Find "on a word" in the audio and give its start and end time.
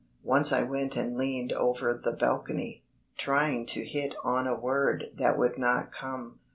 4.23-5.11